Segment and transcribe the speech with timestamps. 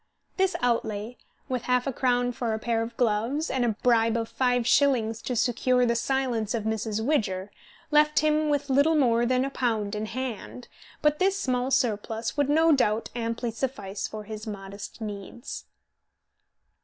[0.35, 1.15] This outlay,
[1.47, 5.21] with half a crown for a pair of gloves, and a bribe of five shillings
[5.21, 7.05] to secure the silence of Mrs.
[7.05, 7.51] Widger,
[7.91, 10.67] left him with little more than a pound in hand,
[11.03, 15.65] but this small surplus would no doubt amply suffice for his modest needs.